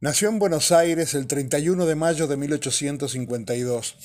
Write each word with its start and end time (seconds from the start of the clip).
Nació 0.00 0.28
en 0.28 0.38
Buenos 0.38 0.70
Aires 0.70 1.14
el 1.14 1.26
31 1.26 1.84
de 1.84 1.96
mayo 1.96 2.28
de 2.28 2.36
1852. 2.36 3.96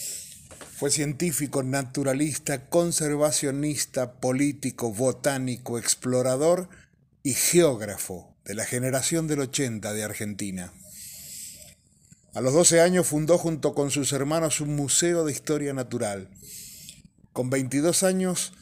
Fue 0.75 0.89
científico, 0.89 1.61
naturalista, 1.61 2.67
conservacionista, 2.67 4.13
político, 4.13 4.91
botánico, 4.91 5.77
explorador 5.77 6.67
y 7.21 7.35
geógrafo 7.35 8.35
de 8.43 8.55
la 8.55 8.65
generación 8.65 9.27
del 9.27 9.41
80 9.41 9.93
de 9.93 10.03
Argentina. 10.03 10.73
A 12.33 12.41
los 12.41 12.53
12 12.53 12.81
años 12.81 13.05
fundó 13.05 13.37
junto 13.37 13.75
con 13.75 13.91
sus 13.91 14.13
hermanos 14.13 14.61
un 14.61 14.75
museo 14.75 15.25
de 15.25 15.31
historia 15.31 15.73
natural. 15.73 16.27
Con 17.33 17.51
22 17.51 18.01
años 18.01 18.53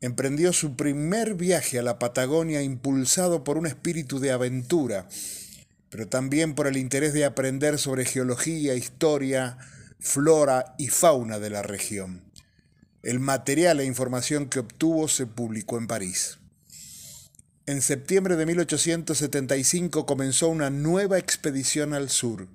emprendió 0.00 0.52
su 0.52 0.74
primer 0.74 1.34
viaje 1.34 1.78
a 1.78 1.82
la 1.82 2.00
Patagonia 2.00 2.62
impulsado 2.62 3.44
por 3.44 3.58
un 3.58 3.68
espíritu 3.68 4.18
de 4.18 4.32
aventura 4.32 5.06
pero 5.90 6.08
también 6.08 6.54
por 6.54 6.66
el 6.66 6.76
interés 6.76 7.12
de 7.12 7.24
aprender 7.24 7.78
sobre 7.78 8.04
geología, 8.04 8.74
historia, 8.74 9.58
flora 9.98 10.74
y 10.78 10.88
fauna 10.88 11.38
de 11.38 11.50
la 11.50 11.62
región. 11.62 12.22
El 13.02 13.18
material 13.18 13.80
e 13.80 13.84
información 13.84 14.48
que 14.48 14.60
obtuvo 14.60 15.08
se 15.08 15.26
publicó 15.26 15.78
en 15.78 15.86
París. 15.86 16.38
En 17.66 17.82
septiembre 17.82 18.36
de 18.36 18.46
1875 18.46 20.06
comenzó 20.06 20.48
una 20.48 20.70
nueva 20.70 21.18
expedición 21.18 21.92
al 21.94 22.08
sur. 22.08 22.48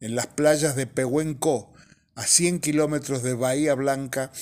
En 0.00 0.14
las 0.14 0.26
playas 0.26 0.76
de 0.76 0.86
Pehuenco, 0.86 1.72
a 2.14 2.24
100 2.24 2.60
kilómetros 2.60 3.22
de 3.22 3.34
Bahía 3.34 3.74
Blanca, 3.74 4.32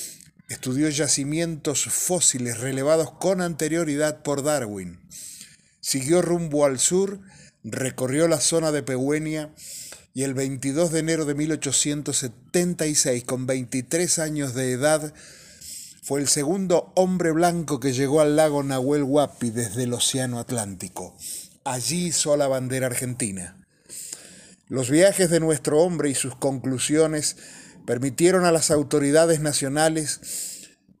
estudió 0.49 0.89
yacimientos 0.89 1.85
fósiles 1.85 2.59
relevados 2.59 3.11
con 3.11 3.41
anterioridad 3.41 4.23
por 4.23 4.43
Darwin. 4.43 4.99
Siguió 5.79 6.21
rumbo 6.21 6.65
al 6.65 6.79
sur 6.79 7.19
recorrió 7.71 8.27
la 8.27 8.39
zona 8.39 8.71
de 8.71 8.83
Pehuenia 8.83 9.53
y 10.13 10.23
el 10.23 10.33
22 10.33 10.91
de 10.91 10.99
enero 10.99 11.25
de 11.25 11.35
1876, 11.35 13.23
con 13.23 13.45
23 13.45 14.19
años 14.19 14.55
de 14.55 14.71
edad, 14.71 15.13
fue 16.01 16.21
el 16.21 16.27
segundo 16.27 16.91
hombre 16.95 17.31
blanco 17.31 17.79
que 17.79 17.93
llegó 17.93 18.21
al 18.21 18.35
lago 18.35 18.63
Nahuel 18.63 19.03
Huapi 19.03 19.49
desde 19.51 19.83
el 19.83 19.93
Océano 19.93 20.39
Atlántico. 20.39 21.15
Allí 21.65 22.07
hizo 22.07 22.35
la 22.37 22.47
bandera 22.47 22.87
argentina. 22.87 23.63
Los 24.69 24.89
viajes 24.89 25.29
de 25.29 25.39
nuestro 25.39 25.81
hombre 25.81 26.09
y 26.09 26.15
sus 26.15 26.35
conclusiones 26.35 27.37
permitieron 27.85 28.45
a 28.45 28.51
las 28.51 28.71
autoridades 28.71 29.39
nacionales 29.39 30.56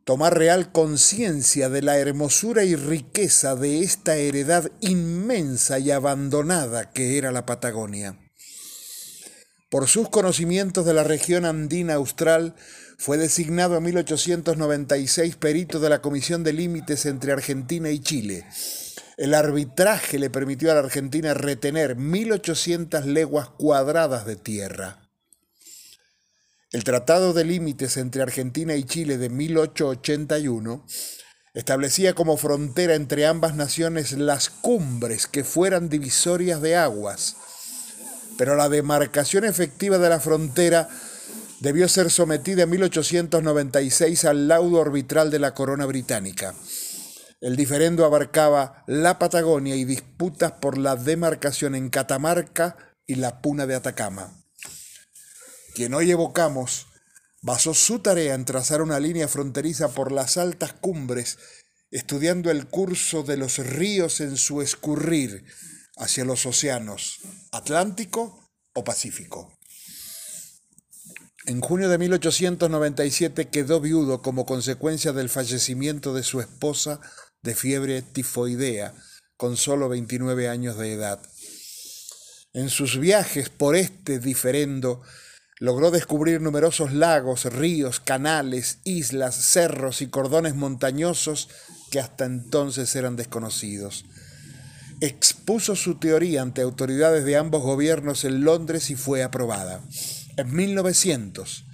tomar 0.07 0.37
real 0.37 0.71
conciencia 0.71 1.67
de 1.67 1.81
la 1.81 1.97
hermosura 1.97 2.63
y 2.63 2.77
riqueza 2.77 3.57
de 3.57 3.81
esta 3.81 4.15
heredad 4.15 4.71
inmensa 4.79 5.79
y 5.79 5.91
abandonada 5.91 6.91
que 6.91 7.17
era 7.17 7.33
la 7.33 7.45
Patagonia. 7.45 8.17
Por 9.69 9.89
sus 9.89 10.07
conocimientos 10.07 10.85
de 10.85 10.93
la 10.93 11.03
región 11.03 11.43
andina 11.43 11.95
austral, 11.95 12.55
fue 12.97 13.17
designado 13.17 13.75
en 13.75 13.83
1896 13.83 15.35
perito 15.35 15.81
de 15.81 15.89
la 15.89 16.01
Comisión 16.01 16.41
de 16.45 16.53
Límites 16.53 17.05
entre 17.05 17.33
Argentina 17.33 17.89
y 17.89 17.99
Chile. 17.99 18.45
El 19.17 19.33
arbitraje 19.33 20.19
le 20.19 20.29
permitió 20.29 20.71
a 20.71 20.75
la 20.75 20.79
Argentina 20.79 21.33
retener 21.33 21.97
1.800 21.97 23.03
leguas 23.03 23.49
cuadradas 23.49 24.25
de 24.25 24.37
tierra. 24.37 25.06
El 26.73 26.83
Tratado 26.83 27.31
de 27.31 27.45
Límites 27.45 27.95
entre 27.95 28.21
Argentina 28.21 28.75
y 28.75 28.83
Chile 28.83 29.17
de 29.17 29.29
1881 29.29 30.85
establecía 31.53 32.13
como 32.13 32.35
frontera 32.35 32.95
entre 32.95 33.25
ambas 33.25 33.55
naciones 33.55 34.11
las 34.11 34.49
cumbres 34.49 35.27
que 35.27 35.45
fueran 35.45 35.87
divisorias 35.87 36.61
de 36.61 36.75
aguas, 36.75 37.37
pero 38.37 38.57
la 38.57 38.67
demarcación 38.67 39.45
efectiva 39.45 39.97
de 39.97 40.09
la 40.09 40.19
frontera 40.19 40.89
debió 41.61 41.87
ser 41.87 42.11
sometida 42.11 42.63
en 42.63 42.71
1896 42.71 44.25
al 44.25 44.49
laudo 44.49 44.81
arbitral 44.81 45.31
de 45.31 45.39
la 45.39 45.53
corona 45.53 45.85
británica. 45.85 46.53
El 47.39 47.55
diferendo 47.55 48.03
abarcaba 48.03 48.83
la 48.87 49.19
Patagonia 49.19 49.77
y 49.77 49.85
disputas 49.85 50.51
por 50.51 50.77
la 50.77 50.97
demarcación 50.97 51.75
en 51.75 51.89
Catamarca 51.89 52.75
y 53.05 53.15
la 53.15 53.41
Puna 53.41 53.65
de 53.67 53.75
Atacama 53.75 54.46
quien 55.77 55.93
hoy 55.93 56.09
evocamos, 56.09 56.87
basó 57.43 57.75
su 57.75 57.99
tarea 57.99 58.33
en 58.33 58.45
trazar 58.45 58.81
una 58.81 58.99
línea 58.99 59.27
fronteriza 59.27 59.89
por 59.89 60.11
las 60.11 60.35
altas 60.37 60.73
cumbres, 60.73 61.37
estudiando 61.91 62.49
el 62.49 62.65
curso 62.65 63.21
de 63.21 63.37
los 63.37 63.59
ríos 63.59 64.19
en 64.19 64.37
su 64.37 64.63
escurrir 64.63 65.45
hacia 65.95 66.25
los 66.25 66.47
océanos 66.47 67.19
Atlántico 67.51 68.49
o 68.73 68.83
Pacífico. 68.83 69.55
En 71.45 71.61
junio 71.61 71.89
de 71.89 71.99
1897 71.99 73.49
quedó 73.49 73.79
viudo 73.79 74.23
como 74.23 74.47
consecuencia 74.47 75.13
del 75.13 75.29
fallecimiento 75.29 76.15
de 76.15 76.23
su 76.23 76.41
esposa 76.41 77.01
de 77.43 77.53
fiebre 77.53 78.01
tifoidea, 78.01 78.95
con 79.35 79.57
solo 79.57 79.89
29 79.89 80.49
años 80.49 80.75
de 80.79 80.93
edad. 80.93 81.21
En 82.53 82.71
sus 82.71 82.97
viajes 82.97 83.49
por 83.49 83.75
este 83.75 84.17
diferendo, 84.17 85.03
Logró 85.59 85.89
descubrir 85.89 86.39
numerosos 86.39 86.93
lagos, 86.93 87.45
ríos, 87.45 87.99
canales, 87.99 88.79
islas, 88.83 89.35
cerros 89.35 90.01
y 90.01 90.07
cordones 90.07 90.53
montañosos 90.53 91.49
que 91.89 91.99
hasta 91.99 92.25
entonces 92.25 92.95
eran 92.95 93.15
desconocidos. 93.15 94.05
Expuso 95.01 95.75
su 95.75 95.95
teoría 95.99 96.43
ante 96.43 96.61
autoridades 96.61 97.25
de 97.25 97.37
ambos 97.37 97.63
gobiernos 97.63 98.23
en 98.23 98.43
Londres 98.43 98.91
y 98.91 98.95
fue 98.95 99.23
aprobada. 99.23 99.81
En 100.37 100.53
1900, 100.53 101.65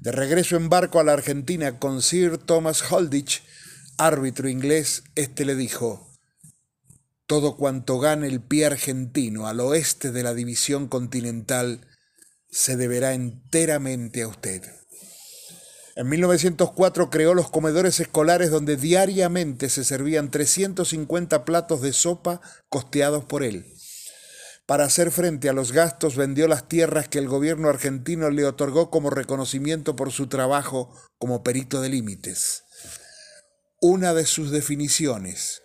de 0.00 0.12
regreso 0.12 0.56
en 0.56 0.68
barco 0.68 1.00
a 1.00 1.04
la 1.04 1.12
Argentina 1.12 1.80
con 1.80 2.02
Sir 2.02 2.38
Thomas 2.38 2.92
Holditch, 2.92 3.42
árbitro 3.98 4.48
inglés, 4.48 5.02
este 5.16 5.44
le 5.44 5.56
dijo, 5.56 6.12
todo 7.26 7.56
cuanto 7.56 7.98
gane 7.98 8.28
el 8.28 8.40
pie 8.40 8.66
argentino 8.66 9.48
al 9.48 9.58
oeste 9.58 10.12
de 10.12 10.22
la 10.22 10.32
división 10.32 10.86
continental 10.86 11.88
se 12.50 12.76
deberá 12.76 13.14
enteramente 13.14 14.22
a 14.22 14.28
usted. 14.28 14.62
En 15.96 16.10
1904 16.10 17.08
creó 17.08 17.32
los 17.32 17.50
comedores 17.50 18.00
escolares 18.00 18.50
donde 18.50 18.76
diariamente 18.76 19.70
se 19.70 19.82
servían 19.82 20.30
350 20.30 21.46
platos 21.46 21.80
de 21.80 21.94
sopa 21.94 22.42
costeados 22.68 23.24
por 23.24 23.42
él. 23.42 23.72
Para 24.66 24.84
hacer 24.84 25.10
frente 25.10 25.48
a 25.48 25.54
los 25.54 25.72
gastos 25.72 26.16
vendió 26.16 26.48
las 26.48 26.68
tierras 26.68 27.08
que 27.08 27.18
el 27.18 27.28
gobierno 27.28 27.68
argentino 27.68 28.28
le 28.30 28.44
otorgó 28.44 28.90
como 28.90 29.08
reconocimiento 29.08 29.96
por 29.96 30.12
su 30.12 30.26
trabajo 30.26 30.92
como 31.18 31.42
perito 31.42 31.80
de 31.80 31.88
límites. 31.88 32.64
Una 33.80 34.12
de 34.12 34.26
sus 34.26 34.50
definiciones, 34.50 35.62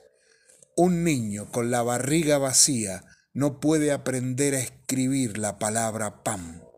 un 0.77 1.03
niño 1.03 1.51
con 1.51 1.71
la 1.71 1.81
barriga 1.81 2.37
vacía 2.37 3.03
no 3.33 3.59
puede 3.59 3.91
aprender 3.91 4.55
a 4.55 4.59
escribir 4.59 5.37
la 5.37 5.59
palabra 5.59 6.23
pan. 6.23 6.70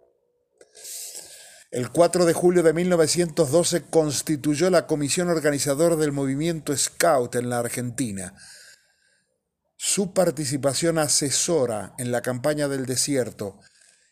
El 1.74 1.90
4 1.90 2.26
de 2.26 2.34
julio 2.34 2.62
de 2.62 2.72
1912 2.72 3.86
constituyó 3.90 4.70
la 4.70 4.86
comisión 4.86 5.30
organizadora 5.30 5.96
del 5.96 6.12
movimiento 6.12 6.78
Scout 6.78 7.34
en 7.34 7.50
la 7.50 7.58
Argentina. 7.58 8.36
Su 9.76 10.14
participación 10.14 11.00
asesora 11.00 11.96
en 11.98 12.12
la 12.12 12.22
campaña 12.22 12.68
del 12.68 12.86
desierto 12.86 13.60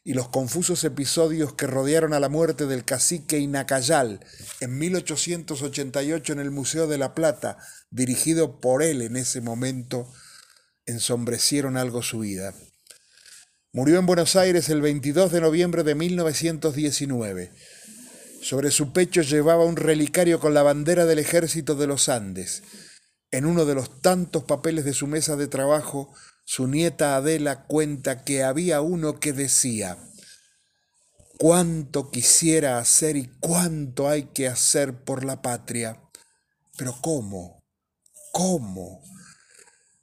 y 0.03 0.15
los 0.15 0.29
confusos 0.29 0.83
episodios 0.85 1.53
que 1.53 1.67
rodearon 1.67 2.13
a 2.15 2.19
la 2.19 2.29
muerte 2.29 2.65
del 2.65 2.83
cacique 2.83 3.37
Inacayal 3.37 4.25
en 4.59 4.79
1888 4.79 6.33
en 6.33 6.39
el 6.39 6.49
Museo 6.49 6.87
de 6.87 6.97
la 6.97 7.13
Plata, 7.13 7.59
dirigido 7.91 8.59
por 8.59 8.81
él 8.81 9.03
en 9.03 9.15
ese 9.15 9.39
momento, 9.39 10.11
ensombrecieron 10.87 11.77
algo 11.77 12.01
su 12.01 12.21
vida. 12.21 12.55
Murió 13.73 13.99
en 13.99 14.05
Buenos 14.05 14.35
Aires 14.35 14.67
el 14.67 14.81
22 14.81 15.31
de 15.31 15.39
noviembre 15.39 15.83
de 15.83 15.95
1919. 15.95 17.53
Sobre 18.41 18.69
su 18.69 18.91
pecho 18.91 19.21
llevaba 19.21 19.63
un 19.63 19.77
relicario 19.77 20.41
con 20.41 20.53
la 20.53 20.61
bandera 20.61 21.05
del 21.05 21.19
ejército 21.19 21.75
de 21.75 21.87
los 21.87 22.09
Andes. 22.09 22.63
En 23.31 23.45
uno 23.45 23.63
de 23.63 23.73
los 23.73 24.01
tantos 24.01 24.43
papeles 24.43 24.83
de 24.83 24.91
su 24.91 25.07
mesa 25.07 25.37
de 25.37 25.47
trabajo, 25.47 26.13
su 26.43 26.67
nieta 26.67 27.15
Adela 27.15 27.63
cuenta 27.63 28.25
que 28.25 28.43
había 28.43 28.81
uno 28.81 29.21
que 29.21 29.31
decía, 29.31 29.97
cuánto 31.37 32.11
quisiera 32.11 32.77
hacer 32.77 33.15
y 33.15 33.27
cuánto 33.39 34.09
hay 34.09 34.23
que 34.23 34.49
hacer 34.49 35.01
por 35.05 35.23
la 35.23 35.41
patria. 35.41 35.97
Pero 36.77 36.97
¿cómo? 36.99 37.63
¿Cómo? 38.33 39.01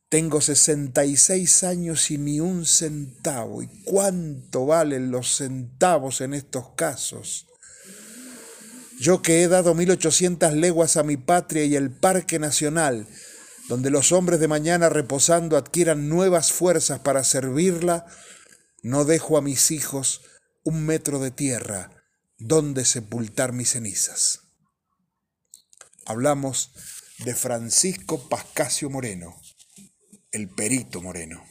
Tengo 0.08 0.40
66 0.40 1.64
años 1.64 2.10
y 2.10 2.16
ni 2.16 2.40
un 2.40 2.64
centavo. 2.64 3.62
¿Y 3.62 3.68
cuánto 3.84 4.64
valen 4.64 5.10
los 5.10 5.36
centavos 5.36 6.22
en 6.22 6.32
estos 6.32 6.70
casos? 6.76 7.46
Yo 8.98 9.20
que 9.20 9.42
he 9.42 9.48
dado 9.48 9.74
1800 9.74 10.54
leguas 10.54 10.96
a 10.96 11.02
mi 11.02 11.16
patria 11.16 11.64
y 11.64 11.76
el 11.76 11.90
Parque 11.90 12.38
Nacional, 12.38 13.06
donde 13.68 13.90
los 13.90 14.12
hombres 14.12 14.40
de 14.40 14.48
mañana 14.48 14.88
reposando 14.88 15.56
adquieran 15.56 16.08
nuevas 16.08 16.52
fuerzas 16.52 17.00
para 17.00 17.22
servirla, 17.22 18.06
no 18.82 19.04
dejo 19.04 19.36
a 19.36 19.42
mis 19.42 19.70
hijos 19.70 20.22
un 20.64 20.86
metro 20.86 21.18
de 21.18 21.30
tierra 21.30 21.90
donde 22.38 22.84
sepultar 22.84 23.52
mis 23.52 23.70
cenizas. 23.70 24.40
Hablamos 26.06 26.72
de 27.18 27.34
Francisco 27.34 28.28
Pascasio 28.28 28.88
Moreno, 28.88 29.40
el 30.32 30.48
perito 30.48 31.00
Moreno. 31.00 31.42